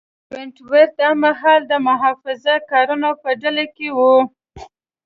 [0.31, 3.99] ونټ ورت دا مهال د محافظه کارانو په ډله کې و.